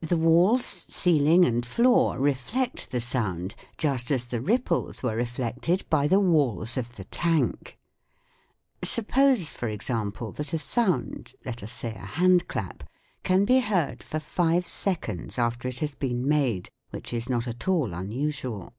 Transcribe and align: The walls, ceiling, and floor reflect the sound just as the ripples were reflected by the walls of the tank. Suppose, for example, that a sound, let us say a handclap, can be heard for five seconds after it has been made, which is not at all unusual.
The 0.00 0.16
walls, 0.16 0.64
ceiling, 0.64 1.44
and 1.44 1.64
floor 1.64 2.18
reflect 2.18 2.90
the 2.90 3.00
sound 3.00 3.54
just 3.78 4.10
as 4.10 4.24
the 4.24 4.40
ripples 4.40 5.04
were 5.04 5.14
reflected 5.14 5.84
by 5.88 6.08
the 6.08 6.18
walls 6.18 6.76
of 6.76 6.96
the 6.96 7.04
tank. 7.04 7.78
Suppose, 8.82 9.50
for 9.50 9.68
example, 9.68 10.32
that 10.32 10.52
a 10.52 10.58
sound, 10.58 11.34
let 11.44 11.62
us 11.62 11.70
say 11.70 11.94
a 11.94 12.04
handclap, 12.18 12.82
can 13.22 13.44
be 13.44 13.60
heard 13.60 14.02
for 14.02 14.18
five 14.18 14.66
seconds 14.66 15.38
after 15.38 15.68
it 15.68 15.78
has 15.78 15.94
been 15.94 16.26
made, 16.26 16.68
which 16.90 17.12
is 17.12 17.28
not 17.28 17.46
at 17.46 17.68
all 17.68 17.94
unusual. 17.94 18.74